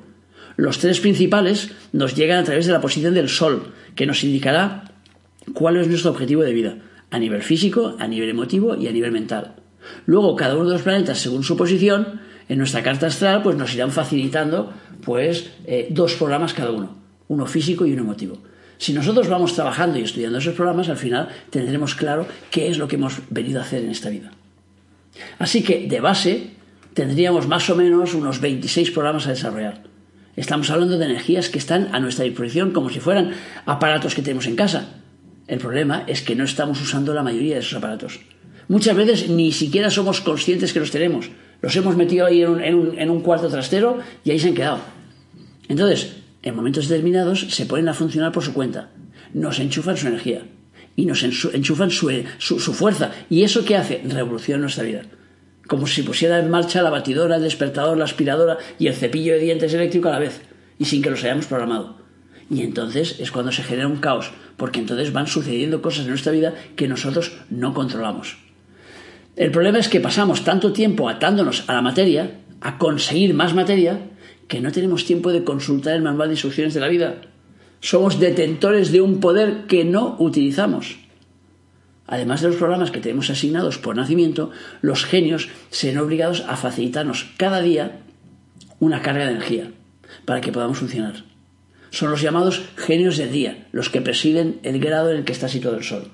Los 0.57 0.79
tres 0.79 1.01
principales 1.01 1.71
nos 1.93 2.15
llegan 2.15 2.39
a 2.39 2.45
través 2.45 2.67
de 2.67 2.73
la 2.73 2.83
posición 2.83 3.15
del 3.15 3.31
Sol, 3.31 3.73
que 3.95 4.05
nos 4.05 4.25
indicará 4.25 4.93
cuál 5.55 5.79
es 5.79 5.89
nuestro 5.89 6.11
objetivo 6.11 6.43
de 6.43 6.53
vida, 6.53 6.79
a 7.11 7.19
nivel 7.19 7.43
físico, 7.43 7.97
a 7.99 8.07
nivel 8.07 8.29
emotivo 8.29 8.77
y 8.77 8.89
a 8.89 8.93
nivel 8.93 9.13
mental. 9.13 9.55
Luego, 10.05 10.37
cada 10.37 10.57
uno 10.57 10.67
de 10.67 10.75
los 10.75 10.83
planetas, 10.83 11.19
según 11.19 11.45
su 11.45 11.57
posición, 11.57 12.21
en 12.49 12.59
nuestra 12.59 12.83
carta 12.83 13.07
astral, 13.07 13.43
pues 13.43 13.57
nos 13.57 13.75
irán 13.75 13.91
facilitando 13.91 14.73
pues, 15.03 15.51
eh, 15.65 15.89
dos 15.91 16.15
programas 16.15 16.53
cada 16.53 16.73
uno, 16.73 16.97
uno 17.29 17.47
físico 17.47 17.87
y 17.87 17.93
uno 17.93 18.03
emotivo. 18.03 18.39
Si 18.83 18.93
nosotros 18.93 19.29
vamos 19.29 19.55
trabajando 19.55 20.01
y 20.01 20.03
estudiando 20.03 20.39
esos 20.39 20.57
programas, 20.57 20.89
al 20.89 20.97
final 20.97 21.29
tendremos 21.51 21.95
claro 21.95 22.27
qué 22.51 22.69
es 22.69 22.79
lo 22.79 22.89
que 22.89 22.97
hemos 22.97 23.15
venido 23.31 23.61
a 23.61 23.63
hacer 23.63 23.85
en 23.85 23.91
esta 23.91 24.11
vida. 24.11 24.33
Así 25.39 25.63
que, 25.63 25.87
de 25.87 26.01
base, 26.01 26.51
tendríamos 26.93 27.47
más 27.47 27.71
o 27.71 27.77
menos 27.77 28.13
unos 28.13 28.41
26 28.41 28.91
programas 28.91 29.29
a 29.29 29.31
desarrollar. 29.31 29.85
Estamos 30.35 30.69
hablando 30.69 30.99
de 30.99 31.05
energías 31.05 31.49
que 31.49 31.61
están 31.61 31.95
a 31.95 32.01
nuestra 32.01 32.25
disposición 32.25 32.73
como 32.73 32.91
si 32.91 32.99
fueran 32.99 33.35
aparatos 33.67 34.17
que 34.17 34.23
tenemos 34.23 34.49
en 34.49 34.57
casa. 34.57 34.89
El 35.47 35.61
problema 35.61 36.03
es 36.09 36.23
que 36.23 36.35
no 36.35 36.43
estamos 36.43 36.83
usando 36.83 37.15
la 37.15 37.23
mayoría 37.23 37.55
de 37.55 37.61
esos 37.61 37.79
aparatos. 37.79 38.19
Muchas 38.67 38.97
veces 38.97 39.29
ni 39.29 39.53
siquiera 39.53 39.91
somos 39.91 40.21
conscientes 40.21 40.73
que 40.73 40.81
los 40.81 40.91
tenemos. 40.91 41.31
Los 41.61 41.77
hemos 41.77 41.97
metido 41.97 42.27
ahí 42.27 42.43
en 42.43 42.49
un, 42.75 42.99
en 42.99 43.11
un 43.11 43.21
cuarto 43.21 43.47
trastero 43.47 44.01
y 44.25 44.33
ahí 44.33 44.41
se 44.41 44.49
han 44.49 44.55
quedado. 44.55 44.81
Entonces, 45.69 46.22
en 46.43 46.57
momentos 46.57 46.89
determinados 46.89 47.47
se 47.51 47.67
ponen 47.67 47.89
a 47.89 47.95
funcionar 47.95 48.33
por 48.33 48.43
su 48.43 48.53
cuenta, 48.53 48.91
nos 49.33 49.59
enchufan 49.61 49.97
su 49.97 50.09
energía 50.09 50.43
y 50.97 51.07
nos 51.07 51.23
enchufan 51.23 51.91
su, 51.91 52.11
su, 52.39 52.59
fuerza. 52.75 53.13
¿Y 53.31 53.45
eso 53.45 53.65
qué 53.65 53.77
hace? 53.77 54.03
Revoluciona 54.05 54.61
nuestra 54.61 54.85
vida. 54.85 55.03
Como 55.67 55.87
si 55.87 56.03
pusiera 56.03 56.39
en 56.39 56.51
marcha 56.51 56.83
la 56.83 56.91
batidora, 56.91 57.37
el 57.37 57.43
despertador, 57.43 57.97
la 57.97 58.05
aspiradora 58.05 58.59
y 58.79 58.89
el 58.89 58.95
cepillo 58.95 59.35
de 59.35 59.41
dientes 59.41 59.73
eléctrico 59.73 60.09
a 60.09 60.13
la 60.13 60.19
vez, 60.19 60.43
y 60.79 60.85
sin 60.85 61.01
que 61.01 61.11
los 61.11 61.23
hayamos 61.25 61.47
programado. 61.47 61.97
Y 62.51 62.63
entonces 62.63 63.17
es 63.21 63.31
cuando 63.31 63.53
se 63.53 63.63
genera 63.63 63.89
un 63.89 63.97
caos, 63.97 64.33
porque 64.57 64.81
entonces 64.81 65.13
van 65.13 65.27
sucediendo 65.27 65.81
cosas 65.81 66.03
en 66.03 66.11
nuestra 66.11 66.33
vida 66.33 66.55
que 66.77 66.89
nosotros 66.89 67.33
no 67.49 67.73
controlamos. 67.73 68.37
El 69.37 69.51
problema 69.51 69.79
es 69.79 69.89
que 69.89 70.01
pasamos 70.01 70.45
tanto 70.45 70.73
tiempo 70.73 71.09
atándonos 71.09 71.65
a 71.69 71.73
la 71.73 71.81
materia, 71.81 72.41
a 72.61 72.77
conseguir 72.77 73.33
más 73.33 73.55
materia, 73.55 73.99
que 74.49 74.61
no 74.61 74.73
tenemos 74.73 75.05
tiempo 75.05 75.33
de 75.33 75.45
consultar 75.45 75.95
el 75.95 76.03
manual 76.03 76.29
de 76.29 76.35
instrucciones 76.35 76.75
de 76.75 76.81
la 76.81 76.89
vida. 76.89 77.23
Somos 77.81 78.21
detentores 78.21 78.93
de 78.93 79.01
un 79.01 79.21
poder 79.21 79.67
que 79.67 79.85
no 79.85 80.17
utilizamos. 80.19 80.99
Además 82.07 82.43
de 82.43 82.49
los 82.49 82.57
programas 82.57 82.91
que 82.91 83.01
tenemos 83.01 83.31
asignados 83.31 83.79
por 83.79 83.97
nacimiento, 83.97 84.51
los 84.83 85.05
genios 85.05 85.49
se 85.71 85.89
ven 85.89 85.99
obligados 85.99 86.45
a 86.47 86.57
facilitarnos 86.57 87.31
cada 87.37 87.63
día 87.63 88.01
una 88.81 89.01
carga 89.01 89.25
de 89.25 89.33
energía 89.33 89.71
para 90.25 90.41
que 90.41 90.53
podamos 90.53 90.79
funcionar. 90.79 91.25
Son 91.91 92.11
los 92.11 92.21
llamados 92.21 92.63
genios 92.77 93.17
del 93.17 93.33
día, 93.33 93.67
los 93.73 93.91
que 93.91 94.01
presiden 94.01 94.61
el 94.63 94.79
grado 94.81 95.11
en 95.11 95.19
el 95.19 95.25
que 95.25 95.33
está 95.33 95.49
situado 95.49 95.77
el 95.77 95.85
Sol. 95.85 96.09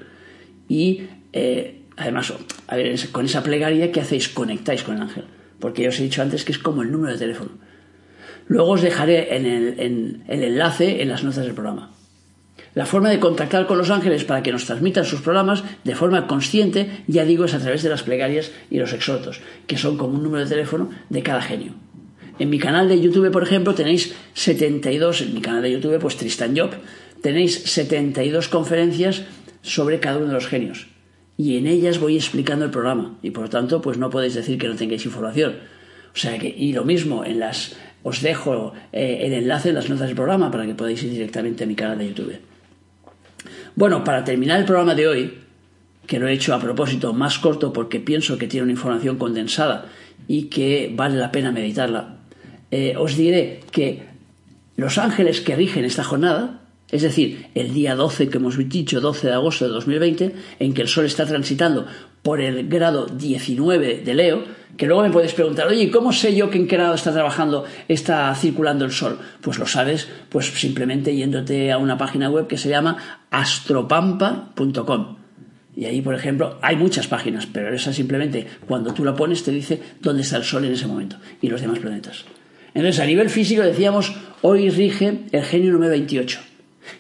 Y 0.69 1.03
eh, 1.33 1.83
además, 1.97 2.33
a 2.69 2.77
ver, 2.77 2.97
con 3.11 3.25
esa 3.25 3.43
plegaria, 3.43 3.91
¿qué 3.91 4.01
hacéis? 4.01 4.29
Conectáis 4.29 4.85
con 4.85 4.97
el 4.97 5.03
ángel. 5.03 5.25
Porque 5.59 5.83
ya 5.83 5.89
os 5.89 5.99
he 5.99 6.05
dicho 6.05 6.23
antes 6.23 6.45
que 6.45 6.53
es 6.53 6.59
como 6.59 6.83
el 6.83 6.93
número 6.93 7.13
de 7.13 7.19
teléfono. 7.19 7.51
Luego 8.47 8.73
os 8.73 8.83
dejaré 8.83 9.35
en 9.37 9.47
el 9.47 10.23
enlace 10.29 11.03
en 11.03 11.09
las 11.09 11.25
notas 11.25 11.45
del 11.45 11.55
programa. 11.55 11.96
La 12.77 12.85
forma 12.85 13.09
de 13.09 13.19
contactar 13.19 13.67
con 13.67 13.79
los 13.79 13.89
ángeles 13.89 14.25
para 14.25 14.43
que 14.43 14.53
nos 14.53 14.67
transmitan 14.67 15.07
sus 15.07 15.23
programas 15.23 15.65
de 15.85 15.95
forma 15.95 16.27
consciente, 16.27 16.91
ya 17.07 17.25
digo, 17.25 17.47
es 17.47 17.55
a 17.55 17.59
través 17.59 17.83
de 17.83 17.89
las 17.89 18.03
plegarias 18.03 18.53
y 18.71 18.77
los 18.77 18.93
exhortos, 18.93 19.41
que 19.67 19.79
son 19.79 19.97
como 19.97 20.15
un 20.15 20.23
número 20.23 20.45
de 20.45 20.51
teléfono 20.51 20.91
de 21.09 21.23
cada 21.23 21.41
genio. 21.41 21.73
En 22.39 22.51
mi 22.51 22.59
canal 22.59 22.87
de 22.91 23.01
YouTube, 23.01 23.33
por 23.33 23.43
ejemplo, 23.43 23.75
tenéis 23.75 24.15
72, 24.35 25.23
en 25.23 25.33
mi 25.33 25.41
canal 25.41 25.63
de 25.63 25.73
YouTube, 25.73 25.99
pues 25.99 26.19
Tristan 26.19 26.55
Job, 26.55 26.69
tenéis 27.23 27.63
72 27.63 28.49
conferencias 28.49 29.23
sobre 29.63 29.99
cada 29.99 30.19
uno 30.19 30.27
de 30.27 30.35
los 30.35 30.47
genios. 30.47 30.89
Y 31.39 31.57
en 31.57 31.67
ellas 31.67 31.99
voy 31.99 32.17
explicando 32.17 32.67
el 32.67 32.71
programa. 32.71 33.17
Y 33.23 33.31
por 33.31 33.45
lo 33.45 33.49
tanto, 33.49 33.81
pues 33.81 33.97
no 33.97 34.11
podéis 34.11 34.35
decir 34.35 34.59
que 34.59 34.69
no 34.69 34.77
tengáis 34.77 35.07
información. 35.07 35.61
O 36.15 36.19
sea 36.19 36.37
que, 36.37 36.49
y 36.49 36.75
lo 36.75 36.85
mismo, 36.85 37.25
en 37.25 37.41
las, 37.41 37.75
os 38.03 38.21
dejo 38.21 38.75
eh, 38.93 39.21
el 39.23 39.33
enlace 39.33 39.71
en 39.71 39.77
las 39.77 39.89
notas 39.89 40.09
del 40.09 40.17
programa 40.17 40.51
para 40.51 40.67
que 40.67 40.75
podáis 40.75 41.03
ir 41.03 41.13
directamente 41.13 41.65
a 41.65 41.67
mi 41.67 41.75
canal 41.75 41.97
de 41.97 42.09
YouTube. 42.09 42.39
Bueno, 43.77 44.05
para 44.05 44.25
terminar 44.25 44.59
el 44.59 44.65
programa 44.65 44.95
de 44.95 45.07
hoy, 45.07 45.35
que 46.07 46.19
lo 46.19 46.27
he 46.27 46.33
hecho 46.33 46.55
a 46.55 46.59
propósito 46.59 47.13
más 47.13 47.39
corto 47.39 47.75
porque 47.75 48.01
pienso 48.01 48.39
que 48.39 48.49
tiene 48.49 48.65
una 48.65 48.73
información 48.73 49.19
condensada 49.19 49.85
y 50.27 50.45
que 50.45 50.91
vale 50.95 51.17
la 51.17 51.31
pena 51.31 51.53
meditarla, 51.53 52.17
eh, 52.71 52.95
os 52.97 53.19
diré 53.19 53.61
que 53.71 54.05
los 54.77 54.97
ángeles 54.97 55.43
que 55.43 55.57
rigen 55.57 55.85
esta 55.85 56.05
jornada, 56.05 56.63
es 56.91 57.03
decir, 57.03 57.49
el 57.55 57.75
día 57.75 57.95
12 57.95 58.31
que 58.31 58.39
hemos 58.39 58.57
dicho, 58.57 59.03
12 59.03 59.27
de 59.27 59.35
agosto 59.35 59.67
de 59.67 59.73
2020, 59.73 60.35
en 60.59 60.73
que 60.73 60.81
el 60.81 60.89
Sol 60.89 61.05
está 61.05 61.27
transitando 61.27 61.87
por 62.23 62.41
el 62.41 62.69
grado 62.69 63.05
19 63.05 64.01
de 64.01 64.15
Leo, 64.15 64.45
que 64.77 64.87
luego 64.87 65.03
me 65.03 65.11
puedes 65.11 65.33
preguntar, 65.33 65.67
oye, 65.69 65.91
¿cómo 65.91 66.13
sé 66.13 66.35
yo 66.35 66.51
que 66.51 66.59
en 66.59 66.67
qué 66.67 66.77
grado 66.77 66.95
está 66.95 67.13
trabajando, 67.13 67.65
está 67.89 68.35
circulando 68.35 68.85
el 68.85 68.93
Sol? 68.93 69.19
Pues 69.41 69.59
lo 69.59 69.67
sabes, 69.67 70.09
pues 70.29 70.47
simplemente 70.47 71.15
yéndote 71.17 71.73
a 71.73 71.79
una 71.79 71.97
página 71.97 72.29
web 72.29 72.47
que 72.47 72.59
se 72.59 72.69
llama 72.69 73.25
astropampa.com. 73.31 75.17
Y 75.75 75.85
ahí, 75.85 76.01
por 76.01 76.15
ejemplo, 76.15 76.59
hay 76.63 76.77
muchas 76.77 77.07
páginas, 77.07 77.47
pero 77.47 77.75
esa 77.75 77.93
simplemente, 77.93 78.47
cuando 78.67 78.93
tú 78.93 79.05
la 79.05 79.15
pones, 79.15 79.43
te 79.45 79.51
dice 79.51 79.81
dónde 80.01 80.23
está 80.23 80.37
el 80.37 80.45
Sol 80.45 80.65
en 80.65 80.73
ese 80.73 80.87
momento 80.87 81.17
y 81.41 81.49
los 81.49 81.61
demás 81.61 81.79
planetas. 81.79 82.25
Entonces, 82.75 83.01
a 83.01 83.07
nivel 83.07 83.31
físico, 83.31 83.63
decíamos, 83.63 84.15
hoy 84.43 84.69
rige 84.71 85.21
el 85.33 85.43
genio 85.43 85.73
número 85.73 85.93
28, 85.93 86.41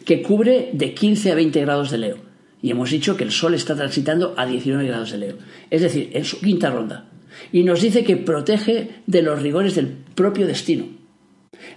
que 0.05 0.23
cubre 0.23 0.71
de 0.73 0.95
15 0.95 1.33
a 1.33 1.35
20 1.35 1.61
grados 1.61 1.91
de 1.91 1.99
Leo. 1.99 2.19
Y 2.63 2.71
hemos 2.71 2.91
dicho 2.91 3.17
que 3.17 3.25
el 3.25 3.33
Sol 3.33 3.55
está 3.55 3.77
transitando 3.77 4.35
a 4.37 4.47
19 4.47 4.87
grados 4.89 5.11
de 5.13 5.19
Leo, 5.19 5.37
es 5.71 5.83
decir, 5.83 6.11
en 6.15 6.25
su 6.25 6.41
quinta 6.41 6.71
ronda 6.71 7.11
y 7.53 7.63
nos 7.63 7.81
dice 7.81 8.05
que 8.05 8.17
protege 8.17 8.91
de 9.07 9.23
los 9.23 9.43
rigores 9.43 9.75
del 9.75 9.89
propio 10.15 10.47
destino. 10.47 10.87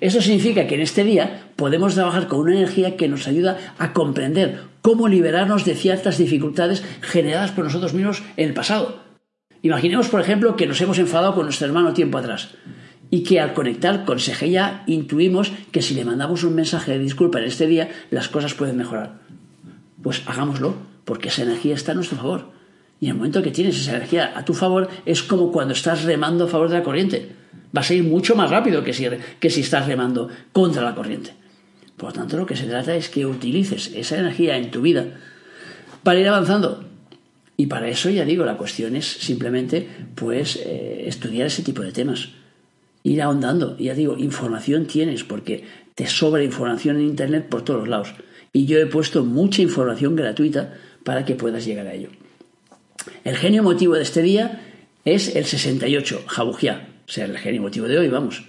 Eso 0.01 0.21
significa 0.21 0.67
que 0.67 0.75
en 0.75 0.81
este 0.81 1.03
día 1.03 1.51
podemos 1.55 1.95
trabajar 1.95 2.27
con 2.27 2.39
una 2.39 2.55
energía 2.55 2.97
que 2.97 3.07
nos 3.07 3.27
ayuda 3.27 3.57
a 3.77 3.93
comprender 3.93 4.61
cómo 4.81 5.07
liberarnos 5.07 5.65
de 5.65 5.75
ciertas 5.75 6.17
dificultades 6.17 6.83
generadas 7.01 7.51
por 7.51 7.65
nosotros 7.65 7.93
mismos 7.93 8.23
en 8.37 8.49
el 8.49 8.53
pasado. 8.53 9.03
Imaginemos, 9.61 10.07
por 10.07 10.21
ejemplo, 10.21 10.55
que 10.55 10.67
nos 10.67 10.79
hemos 10.81 10.99
enfadado 10.99 11.35
con 11.35 11.43
nuestro 11.43 11.67
hermano 11.67 11.93
tiempo 11.93 12.17
atrás 12.17 12.49
y 13.11 13.23
que 13.23 13.39
al 13.39 13.53
conectar 13.53 14.05
con 14.05 14.19
Segeya 14.19 14.83
intuimos 14.87 15.51
que 15.71 15.81
si 15.81 15.95
le 15.95 16.05
mandamos 16.05 16.43
un 16.43 16.55
mensaje 16.55 16.91
de 16.91 16.99
disculpa 16.99 17.39
en 17.39 17.45
este 17.45 17.67
día, 17.67 17.89
las 18.11 18.29
cosas 18.29 18.53
pueden 18.53 18.77
mejorar. 18.77 19.19
Pues 20.01 20.23
hagámoslo, 20.27 20.75
porque 21.05 21.29
esa 21.29 21.43
energía 21.43 21.75
está 21.75 21.91
a 21.91 21.95
nuestro 21.95 22.17
favor. 22.17 22.58
Y 22.99 23.05
en 23.05 23.11
el 23.11 23.17
momento 23.17 23.41
que 23.41 23.51
tienes 23.51 23.79
esa 23.79 23.95
energía 23.95 24.33
a 24.35 24.43
tu 24.43 24.53
favor, 24.53 24.89
es 25.05 25.23
como 25.23 25.51
cuando 25.51 25.73
estás 25.73 26.03
remando 26.03 26.45
a 26.45 26.47
favor 26.47 26.69
de 26.69 26.77
la 26.77 26.83
corriente. 26.83 27.29
Vas 27.71 27.89
a 27.89 27.93
ir 27.93 28.03
mucho 28.03 28.35
más 28.35 28.49
rápido 28.49 28.83
que 28.83 28.93
si, 28.93 29.07
que 29.39 29.49
si 29.49 29.61
estás 29.61 29.87
remando 29.87 30.29
contra 30.51 30.81
la 30.81 30.95
corriente. 30.95 31.33
Por 31.95 32.09
lo 32.09 32.13
tanto, 32.13 32.37
lo 32.37 32.45
que 32.45 32.55
se 32.55 32.65
trata 32.65 32.95
es 32.95 33.09
que 33.09 33.25
utilices 33.25 33.91
esa 33.93 34.17
energía 34.17 34.57
en 34.57 34.71
tu 34.71 34.81
vida 34.81 35.17
para 36.03 36.19
ir 36.19 36.27
avanzando. 36.27 36.85
Y 37.55 37.67
para 37.67 37.89
eso, 37.89 38.09
ya 38.09 38.25
digo, 38.25 38.45
la 38.45 38.57
cuestión 38.57 38.95
es 38.95 39.05
simplemente 39.05 39.87
pues 40.15 40.55
eh, 40.57 41.03
estudiar 41.07 41.47
ese 41.47 41.61
tipo 41.61 41.81
de 41.81 41.91
temas. 41.91 42.29
Ir 43.03 43.21
ahondando. 43.21 43.77
Ya 43.77 43.93
digo, 43.93 44.17
información 44.17 44.85
tienes 44.85 45.23
porque 45.23 45.65
te 45.95 46.07
sobra 46.07 46.43
información 46.43 46.97
en 46.97 47.03
Internet 47.03 47.47
por 47.49 47.63
todos 47.63 47.87
lados. 47.87 48.13
Y 48.53 48.65
yo 48.65 48.79
he 48.79 48.85
puesto 48.85 49.25
mucha 49.25 49.61
información 49.61 50.15
gratuita 50.15 50.73
para 51.03 51.25
que 51.25 51.35
puedas 51.35 51.65
llegar 51.65 51.87
a 51.87 51.93
ello. 51.93 52.09
El 53.23 53.35
genio 53.35 53.63
motivo 53.63 53.95
de 53.95 54.03
este 54.03 54.21
día 54.21 54.61
es 55.05 55.35
el 55.35 55.45
68, 55.45 56.23
Jabujía, 56.27 56.89
o 57.07 57.11
sea, 57.11 57.25
el 57.25 57.37
genio 57.37 57.61
motivo 57.61 57.87
de 57.87 57.97
hoy, 57.97 58.07
vamos, 58.07 58.43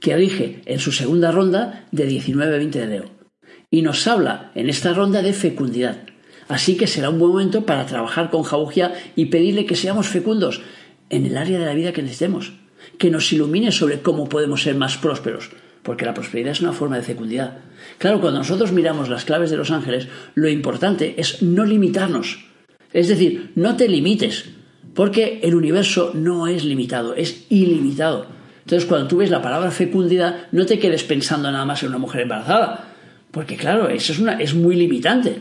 que 0.00 0.16
rige 0.16 0.62
en 0.66 0.78
su 0.78 0.92
segunda 0.92 1.32
ronda 1.32 1.86
de 1.90 2.06
19 2.06 2.54
a 2.54 2.58
20 2.58 2.78
de 2.78 2.86
Leo. 2.86 3.10
Y 3.70 3.82
nos 3.82 4.06
habla 4.06 4.52
en 4.54 4.68
esta 4.68 4.92
ronda 4.92 5.22
de 5.22 5.32
fecundidad. 5.32 6.04
Así 6.46 6.76
que 6.76 6.86
será 6.86 7.10
un 7.10 7.18
buen 7.18 7.32
momento 7.32 7.64
para 7.64 7.86
trabajar 7.86 8.30
con 8.30 8.42
Jabujía 8.42 8.92
y 9.16 9.26
pedirle 9.26 9.66
que 9.66 9.76
seamos 9.76 10.08
fecundos 10.08 10.60
en 11.10 11.26
el 11.26 11.36
área 11.36 11.58
de 11.58 11.66
la 11.66 11.74
vida 11.74 11.92
que 11.92 12.02
necesitemos, 12.02 12.52
que 12.98 13.10
nos 13.10 13.32
ilumine 13.32 13.72
sobre 13.72 14.00
cómo 14.00 14.28
podemos 14.28 14.62
ser 14.62 14.74
más 14.74 14.96
prósperos, 14.98 15.50
porque 15.82 16.04
la 16.04 16.14
prosperidad 16.14 16.52
es 16.52 16.60
una 16.60 16.72
forma 16.72 16.96
de 16.96 17.02
fecundidad. 17.02 17.58
Claro, 17.98 18.20
cuando 18.20 18.38
nosotros 18.38 18.72
miramos 18.72 19.08
las 19.08 19.24
claves 19.24 19.50
de 19.50 19.56
los 19.56 19.70
ángeles, 19.70 20.08
lo 20.34 20.48
importante 20.48 21.14
es 21.18 21.42
no 21.42 21.64
limitarnos, 21.64 22.44
es 22.94 23.08
decir, 23.08 23.50
no 23.56 23.76
te 23.76 23.88
limites, 23.88 24.46
porque 24.94 25.40
el 25.42 25.54
universo 25.54 26.12
no 26.14 26.46
es 26.46 26.64
limitado, 26.64 27.14
es 27.14 27.44
ilimitado. 27.50 28.26
Entonces, 28.60 28.88
cuando 28.88 29.08
tú 29.08 29.18
ves 29.18 29.30
la 29.30 29.42
palabra 29.42 29.70
fecundidad, 29.72 30.46
no 30.52 30.64
te 30.64 30.78
quedes 30.78 31.02
pensando 31.02 31.50
nada 31.50 31.64
más 31.66 31.82
en 31.82 31.90
una 31.90 31.98
mujer 31.98 32.22
embarazada, 32.22 32.94
porque 33.32 33.56
claro, 33.56 33.88
eso 33.88 34.12
es, 34.12 34.20
una, 34.20 34.40
es 34.40 34.54
muy 34.54 34.76
limitante. 34.76 35.40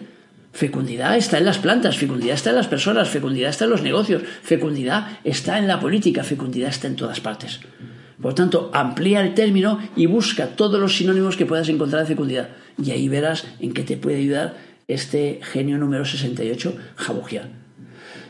Fecundidad 0.51 1.15
está 1.15 1.37
en 1.37 1.45
las 1.45 1.59
plantas, 1.59 1.97
fecundidad 1.97 2.35
está 2.35 2.49
en 2.49 2.57
las 2.57 2.67
personas, 2.67 3.09
fecundidad 3.09 3.51
está 3.51 3.65
en 3.65 3.71
los 3.71 3.83
negocios, 3.83 4.23
fecundidad 4.41 5.19
está 5.23 5.59
en 5.59 5.67
la 5.67 5.79
política, 5.79 6.23
fecundidad 6.23 6.69
está 6.69 6.87
en 6.87 6.95
todas 6.95 7.19
partes. 7.19 7.59
Por 8.19 8.33
tanto, 8.33 8.71
amplía 8.73 9.21
el 9.21 9.35
término 9.35 9.79
y 9.95 10.07
busca 10.07 10.47
todos 10.47 10.79
los 10.79 10.97
sinónimos 10.97 11.37
que 11.37 11.45
puedas 11.45 11.69
encontrar 11.69 12.01
de 12.01 12.07
fecundidad. 12.07 12.49
Y 12.83 12.91
ahí 12.91 13.07
verás 13.09 13.45
en 13.59 13.73
qué 13.73 13.83
te 13.83 13.97
puede 13.97 14.17
ayudar 14.17 14.72
este 14.87 15.39
genio 15.41 15.77
número 15.77 16.05
68, 16.05 16.75
Jabujía. 16.95 17.49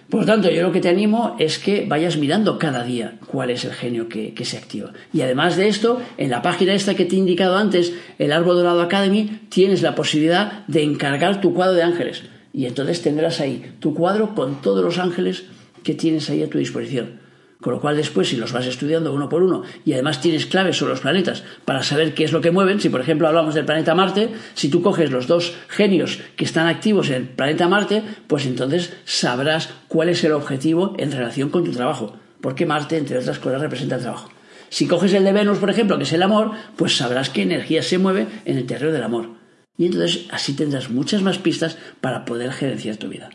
Por 0.10 0.22
lo 0.22 0.26
tanto, 0.28 0.52
yo 0.52 0.62
lo 0.62 0.72
que 0.72 0.80
te 0.80 0.90
animo 0.90 1.36
es 1.40 1.58
que 1.58 1.86
vayas 1.88 2.18
mirando 2.18 2.60
cada 2.60 2.84
día 2.84 3.16
cuál 3.26 3.50
es 3.50 3.66
el 3.66 3.74
genio 3.74 4.10
que, 4.10 4.36
se 4.46 4.58
activa. 4.58 4.92
Y 5.12 5.22
además 5.22 5.58
de 5.58 5.68
esto, 5.68 6.02
en 6.18 6.30
la 6.30 6.44
página 6.44 6.76
esta 6.76 6.94
que 6.94 7.06
te 7.06 7.16
he 7.16 7.20
indicado 7.20 7.58
antes, 7.58 7.94
el 8.20 8.32
Árbol 8.32 8.58
Dorado 8.58 8.82
Academy, 8.82 9.40
tienes 9.50 9.82
la 9.82 9.96
posibilidad 9.96 10.68
de 10.68 10.84
encargar 10.84 11.42
tu 11.42 11.56
cuadro 11.56 11.74
de 11.74 11.82
ángeles. 11.82 12.26
Y 12.54 12.68
entonces 12.68 13.02
tendrás 13.02 13.40
ahí 13.40 13.74
tu 13.80 13.96
cuadro 13.96 14.36
con 14.36 14.62
todos 14.62 14.84
los 14.84 15.00
ángeles 15.00 15.46
que 15.84 15.96
tienes 15.96 16.30
ahí 16.30 16.44
a 16.44 16.50
tu 16.50 16.60
disposición. 16.60 17.23
Con 17.64 17.72
lo 17.72 17.80
cual 17.80 17.96
después, 17.96 18.28
si 18.28 18.36
los 18.36 18.52
vas 18.52 18.66
estudiando 18.66 19.14
uno 19.14 19.30
por 19.30 19.42
uno 19.42 19.64
y 19.86 19.94
además 19.94 20.20
tienes 20.20 20.48
claves 20.48 20.76
sobre 20.76 20.92
los 20.92 21.00
planetas 21.00 21.46
para 21.64 21.82
saber 21.82 22.14
qué 22.14 22.26
es 22.26 22.34
lo 22.34 22.42
que 22.42 22.52
mueven, 22.52 22.82
si 22.82 22.90
por 22.90 23.00
ejemplo 23.00 23.26
hablamos 23.26 23.56
del 23.56 23.64
planeta 23.64 23.96
Marte, 23.96 24.32
si 24.54 24.68
tú 24.68 24.82
coges 24.82 25.12
los 25.12 25.28
dos 25.28 25.56
genios 25.70 26.20
que 26.36 26.44
están 26.44 26.68
activos 26.68 27.08
en 27.08 27.16
el 27.16 27.24
planeta 27.30 27.70
Marte, 27.70 28.04
pues 28.28 28.46
entonces 28.46 28.92
sabrás 29.06 29.70
cuál 29.88 30.10
es 30.10 30.26
el 30.26 30.34
objetivo 30.34 30.94
en 31.00 31.14
relación 31.14 31.52
con 31.52 31.64
tu 31.64 31.72
trabajo. 31.72 32.18
Porque 32.42 32.66
Marte, 32.66 32.98
entre 32.98 33.18
otras 33.18 33.40
cosas, 33.40 33.62
representa 33.62 33.96
el 33.96 34.02
trabajo. 34.02 34.30
Si 34.68 34.86
coges 34.86 35.14
el 35.14 35.24
de 35.24 35.32
Venus, 35.32 35.60
por 35.60 35.70
ejemplo, 35.70 35.98
que 35.98 36.04
es 36.04 36.12
el 36.12 36.22
amor, 36.22 36.52
pues 36.76 36.98
sabrás 36.98 37.30
qué 37.30 37.44
energía 37.44 37.82
se 37.82 37.98
mueve 37.98 38.28
en 38.44 38.58
el 38.58 38.66
terreno 38.66 38.92
del 38.92 39.04
amor. 39.04 39.30
Y 39.78 39.86
entonces 39.86 40.28
así 40.32 40.54
tendrás 40.54 40.90
muchas 40.90 41.22
más 41.22 41.38
pistas 41.38 41.78
para 42.02 42.26
poder 42.26 42.52
gerenciar 42.52 42.98
tu 42.98 43.08
vida. 43.08 43.30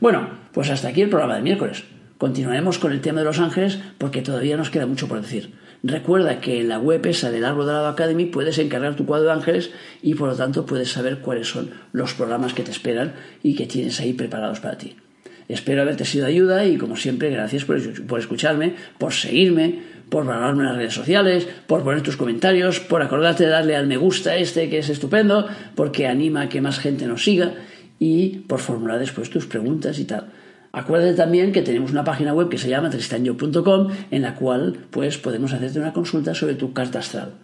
Bueno, 0.00 0.30
pues 0.52 0.70
hasta 0.70 0.88
aquí 0.88 1.02
el 1.02 1.10
programa 1.10 1.36
de 1.36 1.42
miércoles. 1.42 1.84
Continuaremos 2.22 2.78
con 2.78 2.92
el 2.92 3.00
tema 3.00 3.18
de 3.18 3.24
los 3.24 3.40
ángeles 3.40 3.80
porque 3.98 4.22
todavía 4.22 4.56
nos 4.56 4.70
queda 4.70 4.86
mucho 4.86 5.08
por 5.08 5.20
decir. 5.20 5.54
Recuerda 5.82 6.40
que 6.40 6.60
en 6.60 6.68
la 6.68 6.78
web 6.78 7.04
esa 7.06 7.32
del 7.32 7.44
Árbol 7.44 7.66
Dorado 7.66 7.88
Academy 7.88 8.26
puedes 8.26 8.58
encargar 8.58 8.94
tu 8.94 9.06
cuadro 9.06 9.26
de 9.26 9.32
ángeles 9.32 9.72
y 10.02 10.14
por 10.14 10.28
lo 10.28 10.36
tanto 10.36 10.64
puedes 10.64 10.92
saber 10.92 11.18
cuáles 11.18 11.48
son 11.48 11.72
los 11.90 12.14
programas 12.14 12.54
que 12.54 12.62
te 12.62 12.70
esperan 12.70 13.14
y 13.42 13.56
que 13.56 13.66
tienes 13.66 13.98
ahí 13.98 14.12
preparados 14.12 14.60
para 14.60 14.78
ti. 14.78 14.94
Espero 15.48 15.82
haberte 15.82 16.04
sido 16.04 16.26
de 16.26 16.30
ayuda 16.30 16.64
y 16.64 16.76
como 16.76 16.94
siempre 16.94 17.28
gracias 17.28 17.64
por, 17.64 17.76
escucharme, 18.16 18.76
por 18.98 19.12
seguirme, 19.12 19.80
por 20.08 20.24
valorarme 20.24 20.60
en 20.60 20.68
las 20.68 20.76
redes 20.76 20.94
sociales, 20.94 21.48
por 21.66 21.82
poner 21.82 22.02
tus 22.02 22.16
comentarios, 22.16 22.78
por 22.78 23.02
acordarte 23.02 23.42
de 23.42 23.50
darle 23.50 23.74
al 23.74 23.88
me 23.88 23.96
gusta 23.96 24.36
este 24.36 24.70
que 24.70 24.78
es 24.78 24.90
estupendo, 24.90 25.48
porque 25.74 26.06
anima 26.06 26.42
a 26.42 26.48
que 26.48 26.60
más 26.60 26.78
gente 26.78 27.04
nos 27.06 27.24
siga 27.24 27.54
y 27.98 28.44
por 28.46 28.60
formular 28.60 29.00
después 29.00 29.28
tus 29.28 29.46
preguntas 29.46 29.98
y 29.98 30.04
tal. 30.04 30.30
Acuérdate 30.72 31.14
también 31.14 31.52
que 31.52 31.62
tenemos 31.62 31.92
una 31.92 32.02
página 32.02 32.32
web 32.32 32.48
que 32.48 32.56
se 32.58 32.68
llama 32.68 32.88
tristanyo.com 32.88 33.88
en 34.10 34.22
la 34.22 34.34
cual 34.34 34.86
pues 34.90 35.18
podemos 35.18 35.52
hacerte 35.52 35.78
una 35.78 35.92
consulta 35.92 36.34
sobre 36.34 36.54
tu 36.54 36.72
carta 36.72 37.00
astral. 37.00 37.34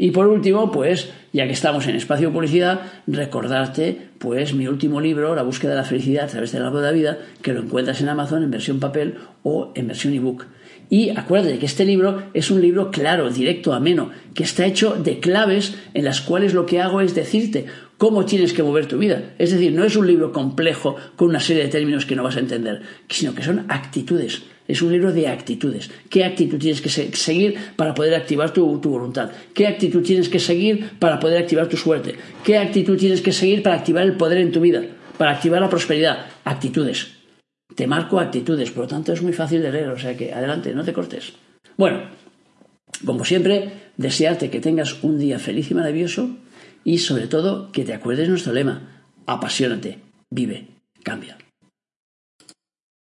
Y 0.00 0.12
por 0.12 0.28
último, 0.28 0.70
pues, 0.70 1.10
ya 1.32 1.46
que 1.46 1.52
estamos 1.52 1.88
en 1.88 1.96
espacio 1.96 2.32
publicidad, 2.32 2.82
recordarte, 3.08 4.10
pues, 4.18 4.54
mi 4.54 4.68
último 4.68 5.00
libro, 5.00 5.34
La 5.34 5.42
búsqueda 5.42 5.72
de 5.72 5.78
la 5.78 5.84
felicidad 5.84 6.26
a 6.26 6.28
través 6.28 6.52
del 6.52 6.64
árbol 6.64 6.82
de 6.82 6.86
la 6.86 6.92
vida, 6.92 7.18
que 7.42 7.52
lo 7.52 7.62
encuentras 7.62 8.00
en 8.00 8.08
Amazon 8.08 8.44
en 8.44 8.50
versión 8.52 8.78
papel 8.78 9.16
o 9.42 9.72
en 9.74 9.88
versión 9.88 10.14
ebook. 10.14 10.46
Y 10.88 11.10
acuérdate 11.10 11.58
que 11.58 11.66
este 11.66 11.84
libro 11.84 12.22
es 12.32 12.50
un 12.50 12.62
libro 12.62 12.90
claro, 12.92 13.28
directo, 13.28 13.74
ameno, 13.74 14.10
que 14.34 14.44
está 14.44 14.64
hecho 14.66 14.94
de 14.94 15.18
claves 15.18 15.76
en 15.94 16.04
las 16.04 16.20
cuales 16.20 16.54
lo 16.54 16.64
que 16.64 16.80
hago 16.80 17.00
es 17.00 17.14
decirte 17.14 17.66
cómo 17.98 18.24
tienes 18.24 18.52
que 18.52 18.62
mover 18.62 18.86
tu 18.86 18.96
vida. 18.96 19.34
Es 19.38 19.50
decir, 19.50 19.72
no 19.72 19.84
es 19.84 19.96
un 19.96 20.06
libro 20.06 20.32
complejo 20.32 20.96
con 21.16 21.28
una 21.28 21.40
serie 21.40 21.64
de 21.64 21.68
términos 21.68 22.06
que 22.06 22.16
no 22.16 22.22
vas 22.22 22.36
a 22.36 22.40
entender, 22.40 22.80
sino 23.08 23.34
que 23.34 23.42
son 23.42 23.66
actitudes. 23.68 24.42
Es 24.66 24.82
un 24.82 24.92
libro 24.92 25.12
de 25.12 25.28
actitudes. 25.28 25.90
¿Qué 26.08 26.24
actitud 26.24 26.58
tienes 26.58 26.80
que 26.80 26.90
seguir 26.90 27.58
para 27.76 27.94
poder 27.94 28.14
activar 28.14 28.52
tu, 28.52 28.80
voluntad? 28.80 29.30
¿Qué 29.52 29.66
actitud 29.66 30.02
tienes 30.02 30.28
que 30.28 30.38
seguir 30.38 30.90
para 30.98 31.18
poder 31.18 31.42
activar 31.42 31.68
tu 31.68 31.76
suerte? 31.76 32.14
¿Qué 32.44 32.56
actitud 32.56 32.96
tienes 32.96 33.20
que 33.20 33.32
seguir 33.32 33.62
para 33.62 33.76
activar 33.76 34.04
el 34.04 34.12
poder 34.12 34.38
en 34.38 34.52
tu 34.52 34.60
vida? 34.60 34.82
Para 35.16 35.32
activar 35.32 35.60
la 35.60 35.70
prosperidad. 35.70 36.26
Actitudes. 36.44 37.08
Te 37.74 37.86
marco 37.86 38.20
actitudes, 38.20 38.70
por 38.70 38.84
lo 38.84 38.88
tanto 38.88 39.12
es 39.12 39.22
muy 39.22 39.32
fácil 39.32 39.62
de 39.62 39.72
leer, 39.72 39.88
o 39.88 39.98
sea 39.98 40.16
que 40.16 40.32
adelante, 40.32 40.74
no 40.74 40.84
te 40.84 40.92
cortes. 40.92 41.32
Bueno, 41.76 42.02
como 43.04 43.24
siempre, 43.24 43.70
desearte 43.96 44.50
que 44.50 44.60
tengas 44.60 45.02
un 45.02 45.18
día 45.18 45.38
feliz 45.38 45.70
y 45.70 45.74
maravilloso 45.74 46.36
y 46.84 46.98
sobre 46.98 47.26
todo 47.26 47.70
que 47.72 47.84
te 47.84 47.94
acuerdes 47.94 48.28
nuestro 48.28 48.52
lema, 48.52 49.04
apasionate, 49.26 50.00
vive, 50.30 50.68
cambia. 51.02 51.38